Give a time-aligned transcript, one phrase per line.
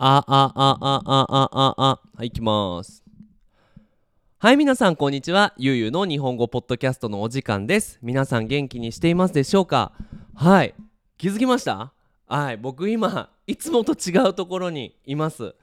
[0.00, 2.00] あ、あ、あ、あ、あ、あ、あ、あ。
[2.16, 3.02] はい、いきます。
[4.38, 5.54] はい、皆さん、こんにちは。
[5.56, 7.98] ゆうゆうの日本語ポッドキャストのお時間です。
[8.00, 9.90] 皆さん、元気にしていますでしょうか？
[10.36, 10.76] はい、
[11.16, 11.92] 気づきました？
[12.28, 15.56] はい、僕今、いつもと違うところにいます。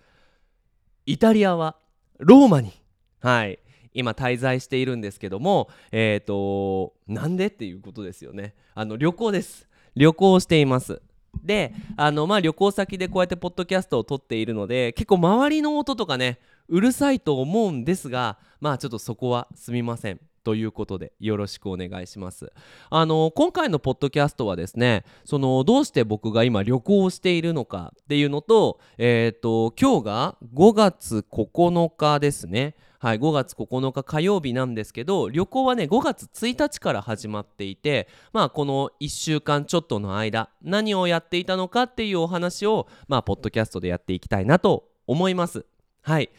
[1.05, 1.77] イタリアは
[2.17, 2.73] ローマに、
[3.21, 3.59] はい、
[3.93, 7.47] 今滞在しているんですけども、えっ、ー、と、なんで？
[7.47, 8.53] っていうことですよね。
[8.73, 9.65] あの、旅行です。
[9.95, 11.01] 旅行をしています。
[11.45, 20.19] であのまあ旅行先でこうやってポッドキャストを撮っているので結構周りの音とかねうるさいと思うんですがまあちょっとそこはすみません。
[20.45, 22.53] ということでよろしくお願いします。
[22.91, 32.75] あの今回のポッドキャストはですねそのどうして僕が今旅行をしているのかっていうのとえっ、と今日が5月9日ですね。
[33.05, 45.67] はい、5月9日火曜日なんですけど旅行はね5月1日から始まっていてまあこの1週間ちょっとの間何をやっていたのかっていうお話をまあポッドキャストでやっていきたいなと思います。
[46.01, 46.31] はい。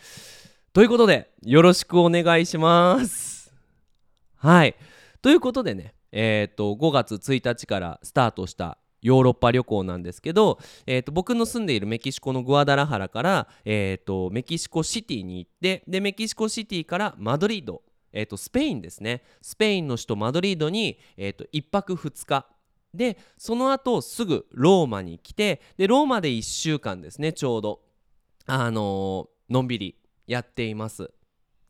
[0.73, 3.55] ということでよろしくお願いします。
[4.35, 4.75] はい。
[5.23, 19.23] ということでねえっ、と5月1日からスタートしたヨーロッパ旅行なんですけど、えー、と僕の住んでいるメキシコのグアダラハラから、えー、とメキシコシティに行ってでメキシコシティからマドリード、えー、とスペインですね。
[19.43, 22.47] スペインの首都マドリードに、えー、と1泊2日。
[22.95, 27.81] でその後すぐローマに来てでローマで1週間ですねちょうど。
[28.47, 29.97] あのーのんびり
[30.27, 31.11] やっています。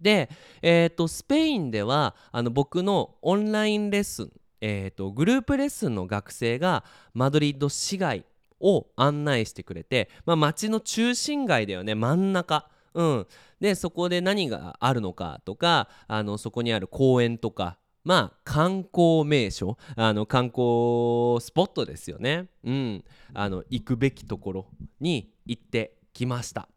[0.00, 0.28] で、
[0.62, 8.24] えー、とスペインではあの僕のオンラインレッスンえー、とグループレッスンの学生がマドリッド市街
[8.60, 13.26] を案内してくれて、まあ、街の中心街だよね真ん中、うん、
[13.60, 23.04] でそこで何があるのかとかあのそこにある公園とかまあ観光名所あの観光スポットですよね、うん、
[23.34, 24.66] あの行くべきところ
[25.00, 26.68] に行ってきました。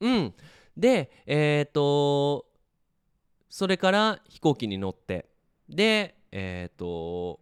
[0.00, 0.34] うん、
[0.76, 2.46] でえっ、と
[3.50, 5.26] それから飛行機に乗って。
[5.68, 7.40] でえー、と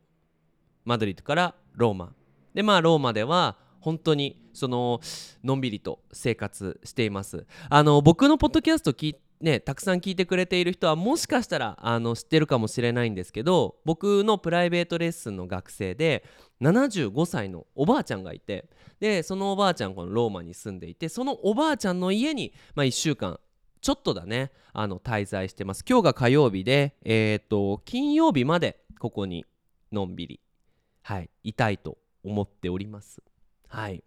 [0.85, 2.13] マドリッドからローマ。
[2.55, 5.01] でまあローマでは本当にその
[5.45, 7.47] のんびりと生活しています。
[7.69, 8.93] あの僕のポッドキャスト
[9.41, 16.25] ねたくさん聞いてくれている人はもしかしたらあの知ってるかもしれないんですけど僕のプライベートレッスンの学生で
[16.61, 18.69] 75歳のおばあちゃんがいて
[18.99, 23.39] でそのおばあちゃんこのローマに住んでいてそのおばあちゃんの家に、まあ、1週間
[23.81, 25.85] ちょっとだねあの滞在してます。
[25.89, 29.45] 今日が火曜日でえっ、ー、と金曜日までここに
[29.93, 30.41] のんびり
[31.03, 33.23] はいいたいと思っております。
[33.69, 34.03] はい。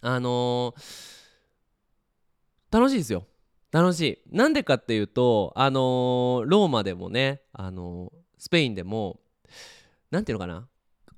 [0.00, 1.26] あのー、
[2.70, 3.26] 楽しいですよ。
[3.72, 4.36] 楽しい。
[4.36, 9.20] なんでかっていうとあのー、ローマでもねあのスペインでも
[10.10, 10.68] 何ていうのかな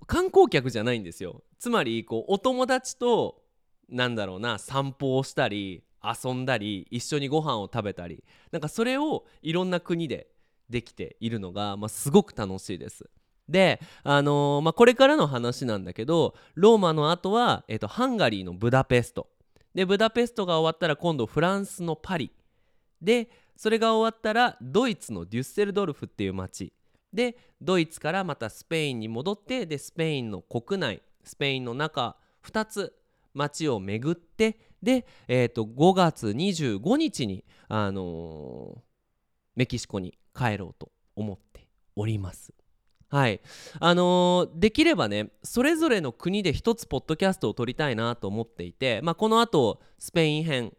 [0.06, 1.42] 観光客じゃないんですよ。
[1.58, 3.42] つまりこうお友達と
[3.88, 10.28] なんだろうな散歩をしたり遊んだり一緒にご飯を食べたりなんかそれをいろんな国で
[10.70, 13.08] できているのが、まあ、すごく楽しいです。
[13.48, 19.28] で、あのー、まあ、これからの話なんだけどローマの後は、えーと、ハンガリーのブダペスト。
[19.74, 22.30] でブダペストが終わったら今度フランスのパリ。
[23.00, 26.72] でそれが終わったらドイツのデュッセルドルフっていう街。
[27.12, 32.94] でドイツからまたスペインに戻ってでスペインの国内スペインの中2つ
[33.34, 38.80] 街を巡ってで、えー、と5月25日に、あのー、
[39.56, 41.66] メキシコに帰ろうと思って
[41.96, 42.52] おります。
[43.10, 43.40] はい
[43.80, 50.74] あのー、できればねそれぞれの国で一つポッドキャストを撮りたいなと思っていて、まあ、このあとスペイン編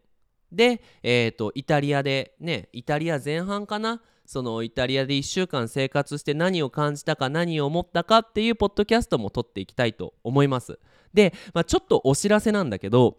[0.52, 4.00] で、えーとイタリアでねイタリア前半かな？
[4.30, 10.78] そのイタリアで1週間生活して何を感じたか何を思ったかっていうポッドキャストも撮っていきたいと思います。
[11.12, 13.16] で、まあ、ちょっとお知らせなんだけど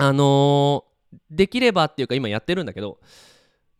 [0.00, 3.00] あのー、できればっていうか今やってるんだけど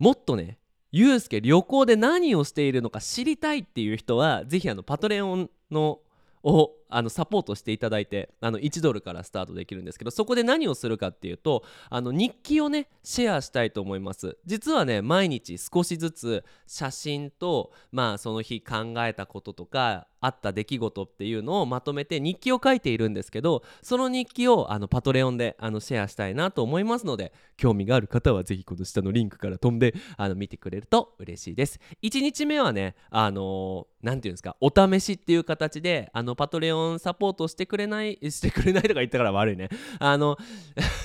[0.01, 0.59] もっとね
[0.91, 6.01] ゆうすけ旅行で何をしているのか知りたいっていう人は是非あのパトレオンの
[6.43, 14.37] をあのサポートしていただいてあの1ドルからスタートできるんですけどそこで何をするかっていうとあの日記をねシェアしたいと思います。
[14.45, 31.81] 実はね毎日少しずつ写真とまあその日考えたこととかあった出来事っていうのをまとめて日記を書いているんですけどその日記をあのパトレオンであのシェアしたいなと思いますので興味がある方はぜひこの下のリンクから飛んであの見てくれると嬉しいです。
[32.03, 40.37] 1日目はねあの何て言うんですかお試しっていう形であのパトレオンサポートしてくれない してくれないとか言ったから悪いねあの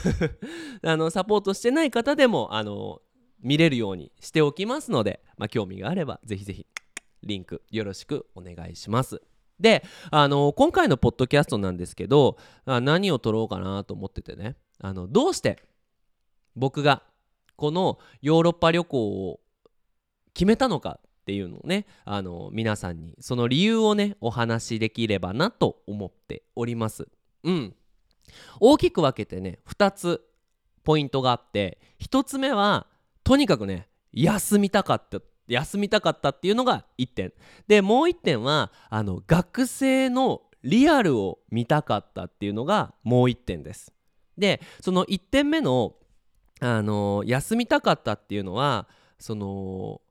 [0.84, 3.02] あのサポートしてない方でもあの
[3.42, 6.66] 見れるようにしておきますので、まあ、興味があればぜひぜひ
[7.24, 9.22] リンクよろしくお願いします。
[9.60, 15.64] であの今回のポッドキャストなんですけど何を撮ろうかなと思っててねあのどうして
[16.56, 17.04] 僕が
[17.56, 19.40] このヨーロッパ旅行を
[20.34, 27.08] 決めたのかっていうのをねあの皆さんにその理由をねお話しできればなと思っております。
[27.44, 27.76] うん。
[28.60, 30.22] 大きく分けてね2つ
[30.84, 32.88] ポイントがあって1つ目は
[33.24, 37.34] とにかくね休みたかった休みたかったっていうのが1点。
[37.68, 43.94] でもう1点はあの学生のリアルを見たかったっていうのがもう1点です。
[44.38, 45.96] でその1点目の
[46.60, 48.88] あの休みたかったっていうのは
[49.20, 50.02] その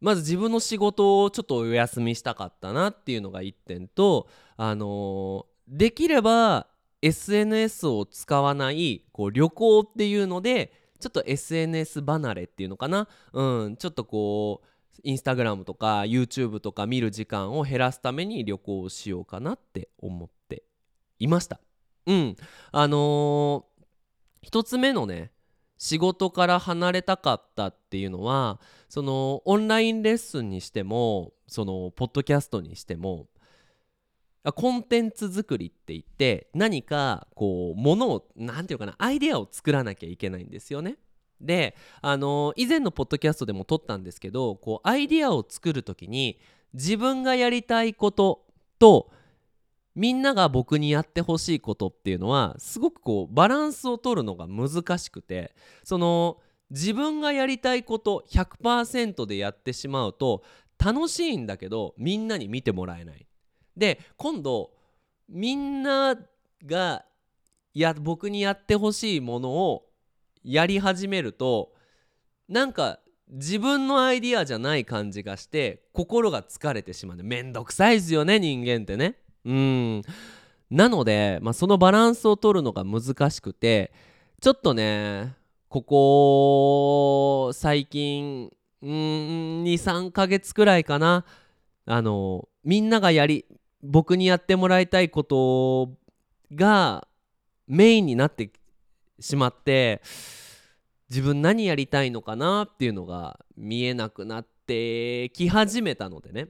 [0.00, 6.66] まず自分の仕事をちょっとお休みしたかったなっていうのが1点とあのできれば
[7.02, 13.08] SNS を使わないこう旅行っていうのでちょっと SNS 離れっていうのかな。
[13.32, 14.66] うんちょっとこう
[15.04, 20.64] インスタグラムとか YouTube とか見る時間を減らすために旅行をしようかなって思って
[21.18, 21.60] いました。
[22.06, 22.36] うん
[22.72, 23.84] あのー、
[24.42, 25.30] 一つ目のね
[25.76, 33.26] 仕事から離れたかったっていうのはそのオンラインレッスンにしてもそのポッドキャストにしても
[34.54, 40.96] コンテンツ作りって言って何かこうものを何て言うかなアイデアを作らなきゃいけないんですよね。
[41.40, 46.40] であの以前のポッドキャストでも撮ったんですけどこうアイデアを作る時に
[46.72, 48.44] 自分がやりたいこと
[48.78, 49.10] と
[49.94, 55.54] みんなが僕にやってほしいことっていうのはすごくこうバランスを取るのが難しくて
[55.84, 56.38] その
[56.70, 60.42] 自分がやりたいこと100%でやってしまうと
[60.78, 63.26] 楽しいんだけどみんなに見てもらえない
[63.76, 64.70] で今度
[65.28, 66.16] みんな
[66.64, 67.04] が
[67.74, 69.86] や僕にやってほしいものを
[70.42, 71.72] やり始めると
[72.48, 73.00] なんか
[73.30, 79.16] 自分のアイディアじゃない感じがして心が疲れてしまうめんどくさいですよね人間ってね。
[79.44, 80.02] うん。
[80.70, 83.92] なので、まあ、そのバランスを取るのが難しくて
[84.40, 85.34] ちょっとね
[85.68, 88.50] ここ最近
[88.80, 91.26] うん23ヶ月くらいかな。
[91.84, 93.44] あのみんながやり
[93.82, 95.94] 僕にやってもらいたいこと
[96.54, 97.06] が
[97.66, 98.50] メインになって
[99.20, 100.00] しまって
[101.10, 106.48] 自分何やりたいのかなっていうのが見えなくなってき始めたのでね。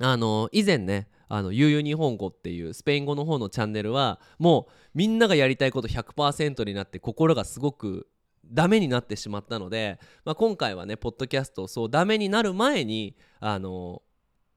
[0.00, 8.06] あの以前ねあのゆう日本語っていうスペイン語の方のチャンネルはもうみんながやりたいこと100%になって心がすごく
[8.44, 14.02] ダメになってしまったので、まあ、今回はねポッドキャストをそうダメになる前にあの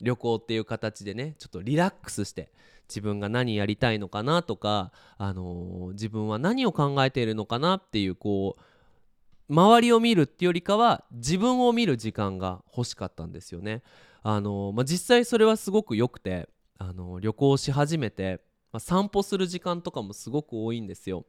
[0.02, 2.52] 旅行っていう形でねちょっとリラックスして
[2.88, 13.84] 自分が何やりたいのかなとか、あの、自分は何を考えているのかなっていうこう周りを見るっていうよりかは自分を見る時間が欲しかったんですよね。
[14.24, 18.42] あの、まあ、実際それはすごく良くて、あの、旅行し始めて、
[18.72, 21.26] まあ、散歩する時間とかもすごく多いんですよ。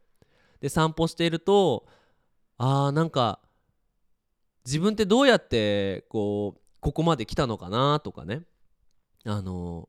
[0.61, 1.87] で散歩していると
[2.59, 3.41] あーなんか
[4.65, 8.43] 自分ってどうやってこうここまで来たのかなとかね。
[9.25, 9.89] あの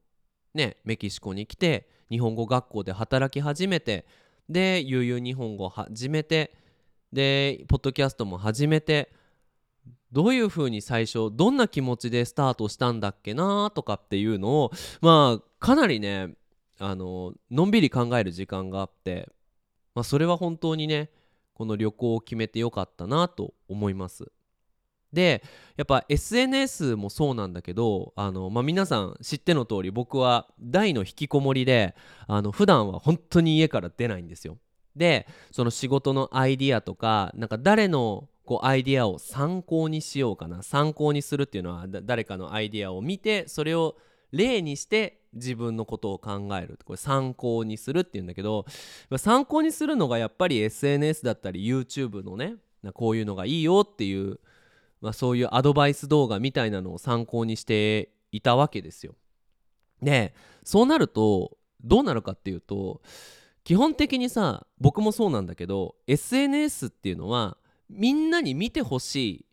[0.53, 4.05] ねメキシコに来て日本語学校で働き始めて
[4.49, 6.53] で悠々日本語始めて
[7.13, 9.13] でポッドキャストも始めて
[10.11, 14.71] どういうふうに最初どんな気持ちでスタートしたんだっけなとかっていうのを
[15.01, 16.33] まあかなりね
[16.79, 19.29] あののんびり考える時間があって、
[19.95, 21.09] まあ、それは本当にね
[21.57, 24.31] この旅行を決めてよかったなと思います。
[25.11, 25.41] で
[25.75, 31.95] やっぱ SNS もそうなんだけどあの、まあ、皆さん知っての通り僕は大の引きこもりで
[32.27, 34.59] あの普段は本当に家から出ないんですよ。
[34.95, 43.97] でその仕事のアイディアとかなんか誰のこうアイディアを参考にしようかな参考にするっていうのは誰かのアイディアを見てそれを
[44.31, 48.65] 例にして自分のことを考えるこれ参考にするっていうんだけど
[49.17, 52.55] 参考にするのがやっぱり SNS だったり YouTube のね
[52.93, 54.39] こういうのがいいよっていう
[55.01, 59.15] まあ、そういうアドバイス動画みたいなのを参考にしていたわけですよ。
[60.01, 63.01] でそうなるとどうなるかっていうと
[63.63, 67.57] 基本的にさ僕もそうなんだけど SNS っていうのは
[67.89, 69.45] みんなに見てほしい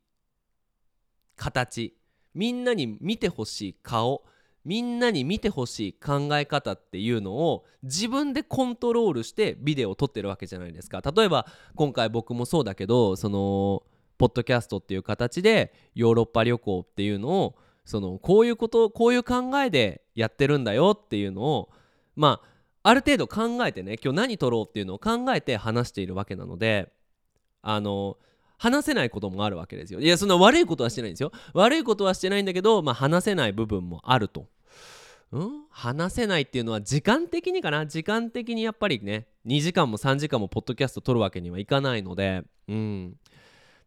[1.37, 1.97] 形
[2.35, 4.25] みんなに見てほしい顔
[4.65, 11.01] みんなに見てほしい考え方っていうのを自分でコントロールしてビデオを撮ってるわけじゃないですか。
[11.01, 13.83] 例えば今回僕もそうだけどその
[14.17, 21.71] ポッドキャストっていう形でヨーロッパ旅行っていうのをそのこういうことこういう考えでやってるんだよっていうのを
[22.17, 22.49] まあ
[22.91, 26.93] ある程度考えてね今日何撮ろうっていうのを考えて話しているわけなので
[27.61, 28.19] あの
[28.57, 30.01] 話せないこともあるわけですよ。
[30.01, 31.33] いやそんな悪いことはしてないんですよ。
[31.53, 34.47] 悪いことはしてないんだけど、まあ、話せない部分もあると。
[35.33, 35.65] うん？
[35.71, 37.87] 話せないっていうのは時間的にかな？
[37.87, 42.43] 時間的にやっぱりね2時間も3時間もポッドキャスト撮るわけにはいかないので。
[42.69, 43.17] うん。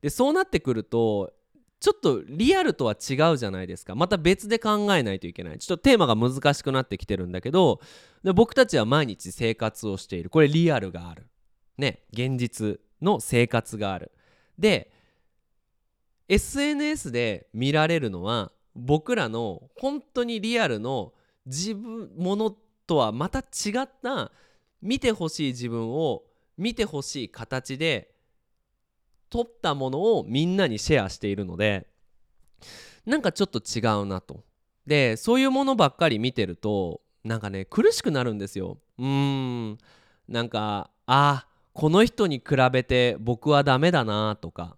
[0.01, 1.33] でそうなってくると
[1.79, 3.95] ちょっとリアルとは違うじゃないですか。
[3.95, 5.57] また別で考えないといけない。
[5.59, 7.81] ちょっとテーマが難しくなってきてるんだけど
[8.23, 10.29] で僕たちは毎日生活をしている。
[10.29, 11.27] これリアルがある。
[11.77, 14.11] ね現実の生活がある。
[14.59, 14.91] で
[16.29, 21.13] SNS で見られるのは僕らの本当にリアルの
[21.47, 24.31] 自分ものとはまた違った
[24.81, 26.23] 見てほしい自分を
[26.57, 28.13] 見てほしい形で
[29.29, 31.87] 撮ったものをみんなにシェアしているので
[33.05, 34.43] なんかちょっと違うなと。
[34.85, 38.77] でそういうものばっかり見てるとなんかね苦しくなるんですよ。
[38.97, 39.77] うーん
[40.29, 44.77] なんかあこの人に比べて僕はダメだなとか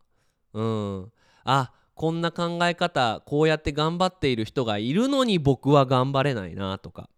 [0.54, 1.12] うん
[1.44, 7.10] あこんな考え方こうやって頑張っている人がいるのに僕は頑張れないなとか。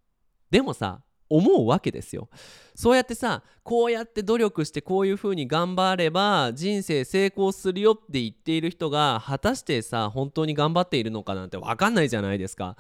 [0.50, 2.30] でもさ思うわけですよ。
[2.74, 12.76] そうやってさこうやって努力してこういう風に頑張れば人生成功するよって言っている人が果たしてさ本当に頑張っているのかなんて分かんないじゃないですか、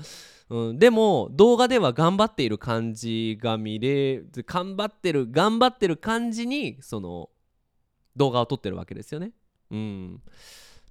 [0.49, 7.29] うん、でも動画では頑張っている感じが見れ頑張ってる頑張ってる感じにその
[8.15, 9.33] 動画を撮ってるわけですよね。
[9.69, 10.21] うん。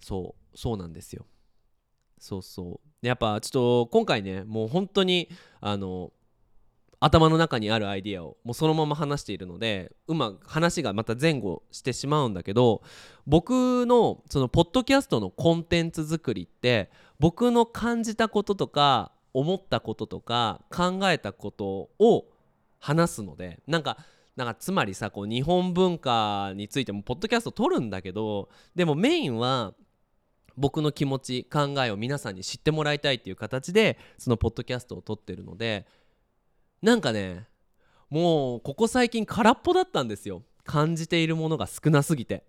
[0.01, 0.40] そう。
[0.55, 1.27] そうなんですよ。
[2.19, 3.07] そうそう。
[3.07, 5.29] やっぱちょっと今回ねもう本当に
[5.61, 6.13] あの
[7.01, 12.83] 頭の中にあるアイディアをもうそのまま話しているのでうまく話がまた前後してしまうんだけど
[13.27, 22.27] 僕のそのポッドキャストのコンテンツ作りって僕の感じたこととか思ったこととか考えたことを
[22.79, 23.97] 話すのでなんか
[24.37, 29.73] なんかつまりさこう日本文化についてもポッドキャスト撮るんだけどでもメインは
[30.61, 35.87] 僕の気持ち考えを皆さんに知ってもらいたいっていう形でそのポッドキャストを撮ってるので
[36.83, 37.47] なんかね
[38.11, 40.43] もうここ最近空っぽだったんですよ。
[40.65, 42.45] 感じているものが少なすぎて。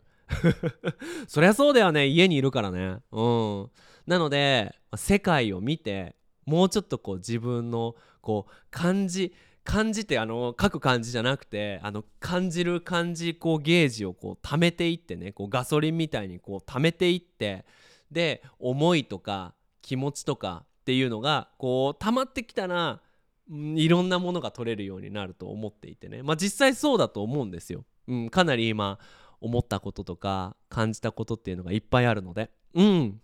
[1.27, 2.08] そりゃそうだよね。
[2.08, 2.98] 家にいるからね。
[3.12, 3.70] うん。
[4.08, 6.15] なので世界を見て
[6.46, 17.65] もうちょっとこう自分のこう感じ感じてあの書く感じじゃなくてあの感じる感じこうゲージをこう貯めていってねこうガソリンみたいにこう貯めていって
[18.12, 23.01] で思いとか気持ちとかっていうのがこう溜まってきたら
[23.50, 26.24] いろんなものが取れるようになると思っていてね。
[26.24, 29.00] まあ実際そうだと思うんですよ、うん、かなり今
[29.39, 32.51] 思ったこととか感じたことっていうのがいっぱいあるので。
[32.74, 33.22] うん。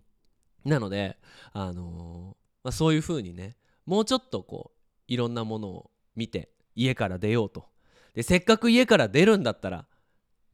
[0.65, 1.17] なので
[1.53, 4.77] あのー、まあ、そういう風にねもうちょっとこう
[5.07, 7.65] いろんなものを見て家から出ようと。
[8.13, 9.85] でせっかく家から出るんだったら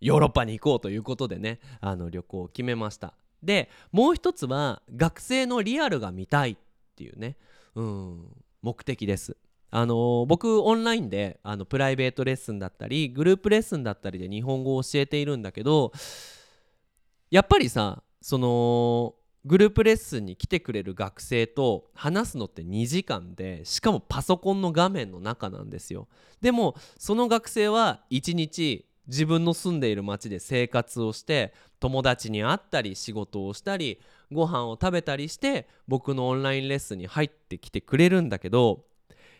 [0.01, 3.15] ヨーロッパに行こうということでねあの旅行を決めました。
[3.43, 6.55] でもう一つは学生のリアルが見たいっ
[6.95, 7.35] ていうね。
[7.75, 8.27] うん。
[8.61, 9.35] 目的です。
[9.75, 15.91] あの僕オンラインであのプライベートレッスンだったりグループレッスンだったりで日本語を教えているんだけど
[17.31, 26.07] やっぱりさそのグループレッスンに来てくれる学生と話すのって2時間でしかもパソコンの画面の中なんですよ。
[26.39, 33.99] でもその学生は1日自分の住んでいる町で生活をして友達に会ったり仕事をしたり
[34.31, 38.85] ご飯を食べたりして僕のオンラインレッスンに入ってきてくれるんだけど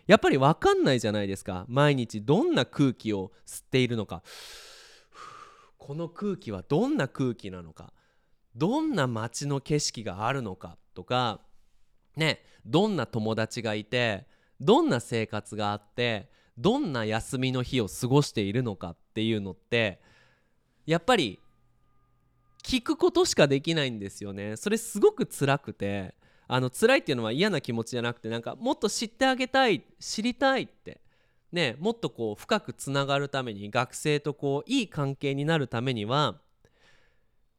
[0.05, 1.65] やっぱり分かんないじゃないですか。
[1.69, 4.21] 毎日どんな空気を吸っているのか。
[5.77, 7.93] この空気はどんな空気なのか。
[8.55, 10.77] どんな街の景色があるのか。
[10.93, 11.39] とか
[12.15, 14.27] ねどんな友達がいて
[14.59, 19.99] どんな生活があってどんな休みの日を過ごしているのかっていうのって
[20.85, 21.39] やっぱり
[22.63, 26.15] 聞くことしかできないんですよねそれすごく辛くて
[26.47, 31.01] あの辛いっていうのは嫌な気持ちじゃなくてなんかもっと知ってあげたい知りたいって
[31.51, 36.39] ねもっとこう深くつながるために学生とこういい関係になるためには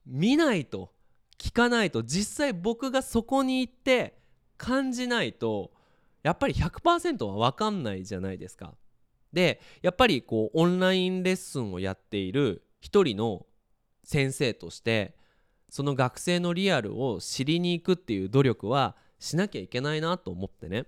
[0.07, 0.93] 見ないと
[1.39, 4.15] 聞かないと実際僕がそこに行って
[4.57, 5.73] 感じないと
[6.23, 8.75] やっぱり100%は分かんないじゃないですか。
[9.35, 13.47] でやっぱりこうオンラインレッスンをやっている一人の
[14.05, 15.17] 先生として
[15.69, 20.87] その学生のリアルを知りに行くっていう努力はしなきゃいけないなと思ってね。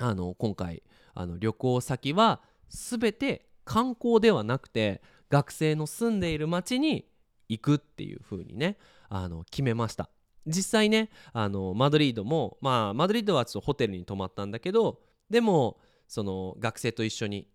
[0.00, 0.82] あの今回
[1.14, 7.06] あの旅行先は全て観光ではなくて学生の住んでいる町に
[7.48, 10.08] 行くっていう風にねあの決めました。
[10.46, 17.46] 実際ねあのマドリードもまあマドリードはちょっとホテルに泊まったんだけどでもその学生と一緒に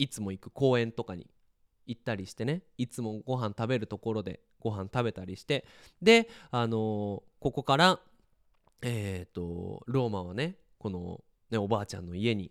[0.00, 1.26] いつも行く公園とかに
[1.86, 5.66] 行ったりしてねいつもご飯食べるところでご飯食べたりして
[6.00, 8.00] であのー、ここから
[8.80, 12.50] えっ、ー、とローマはねこのねおばあちゃんの家に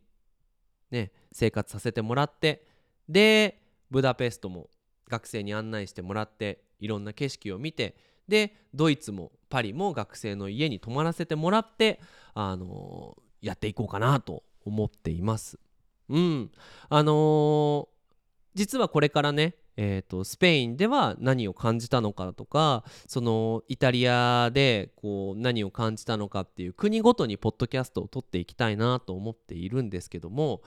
[0.91, 2.65] ね生活させてもらって
[3.07, 4.69] でブダペストも
[5.07, 7.95] 学生に案内してもらっていろんな景色を見て
[8.27, 11.99] でドイツもパリも学生の家に泊まらせてもらって
[12.35, 15.59] あのー、やっていこうかなと思っています。
[16.09, 16.51] うん
[16.89, 17.87] あのー、
[18.55, 30.61] 実はこれからねえーと、スペインでは何を感じたのかとかそのイタリアでこう何を感じたのかっていう国ごとにポッドキャストを撮っていきたいなと思っているんですけども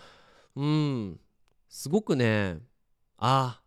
[0.57, 1.21] うん
[1.69, 2.57] すごくね
[3.19, 3.61] あ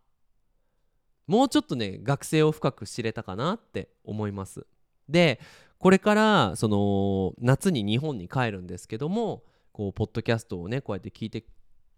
[1.28, 4.66] もうちょっとね学生を深く知れたかなって思います。
[5.08, 5.38] で
[5.78, 11.44] これからその夏に日本に帰るんですけどもこうポッドキャストをねこうやって聞いて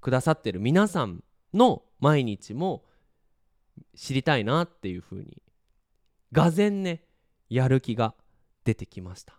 [0.00, 1.22] くださってる皆さん
[1.54, 2.84] の毎日も
[3.96, 5.42] 知りたいなっていう風に
[6.32, 7.04] がぜね
[7.48, 8.14] やる気が
[8.64, 9.34] 出てきました。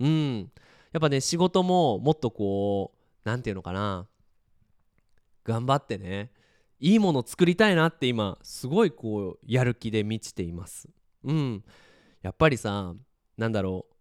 [0.00, 0.50] うん。
[0.92, 4.06] やっぱね仕事ももっとこう何て言うのかな。
[5.44, 6.32] 頑張ってね
[6.80, 10.88] いいもの作りたいなって今すごいこうやる気で満ちています。
[11.24, 11.64] うん。
[12.22, 12.94] やっぱりさ
[13.36, 13.94] なんだろう。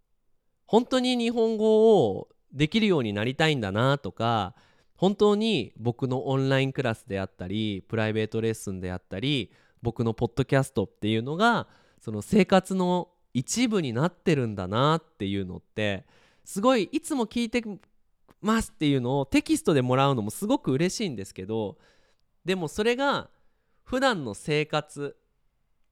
[0.66, 4.56] 本当に日本語をできるようになりたいんだなとか
[4.98, 9.52] 本当に僕のオンラインクラスであったりプライベートレッスンであったり
[9.82, 11.68] 僕のポッドキャストっていうのが
[12.02, 16.06] その生活の一部になってるんだなっていうのって
[16.44, 17.64] すごいいつも聞いて
[18.42, 21.78] ますっていうのをテキストでもらうのもすごく嬉しいんですけど
[22.44, 23.30] でもそれが
[23.84, 25.16] 普段の生活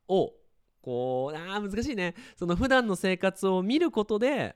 [0.07, 0.33] を
[0.81, 2.13] こうあ難しいね。
[2.37, 4.55] その普段の生活を見ることで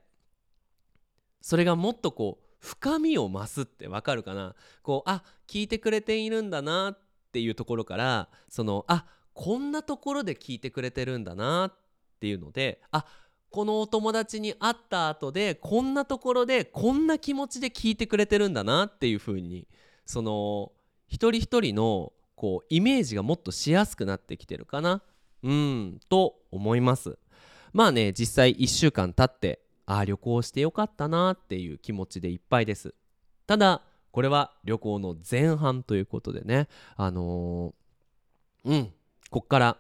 [1.41, 4.55] それがもっとこう深みを増すってわかるかな？
[4.83, 6.97] こうあ聞いてくれているんだなっ
[7.31, 11.73] ていうところからそのあこんなところで聞いてくれてるんだなっ
[12.19, 13.05] ていうのであ
[13.49, 19.67] このお友達に会った後でこんなところでこんな気持ちで聞いてくれてるんだなっていう風に
[20.05, 20.71] その
[21.07, 25.01] 一人一人のこうイメージがもっとしやすくなってきてるかな？
[25.43, 27.17] うんと思います。
[27.73, 32.93] まあね実際1週間経ってああ旅行してよかったなっていう気持ちでいっぱいです。
[33.47, 38.93] ただこれは旅行の前半ということでねあのー、うん
[39.31, 39.77] こっから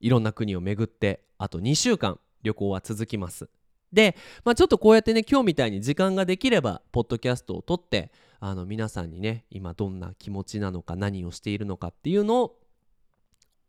[0.00, 3.48] いろんな国を巡ってあと2週間旅行は続きます。
[3.92, 12.56] で、まあ、ちょっとこうやってね今日みたいに時間ができればポッドキャストを撮ってあの皆さんにね今どんな気持ちなのか何をしているのかっていうのを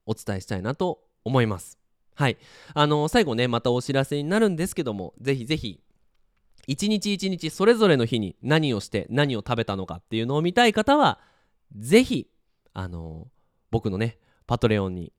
[0.05, 1.82] お伝えしたいなと思います。
[2.15, 2.37] はい。
[2.73, 5.81] あの最後ねまたお知らせになるんですけどもぜひぜひ
[6.67, 11.19] 一日一日それぞれの日に何をして何を食べたのかっていうのを見たい方は
[11.75, 12.27] ぜひ
[12.73, 13.27] あの
[13.71, 15.13] 僕のねパトレオンに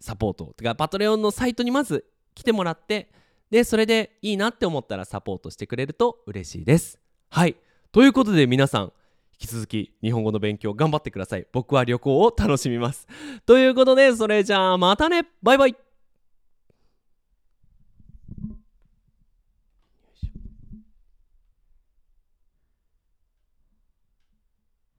[0.00, 3.10] サポートてかパトレオンのサイトにまず来てもらって
[3.50, 6.98] でそれでいいなって思ったらサポートしてくれると嬉しいです。
[7.30, 7.56] はい。
[7.92, 8.92] ということで皆さん
[9.40, 11.46] 引き続き日本語の勉強頑張ってください。
[11.52, 13.06] 僕は旅行を楽しみます。
[13.44, 15.26] ということでそれじゃあまたね。
[15.42, 15.85] バイバイ。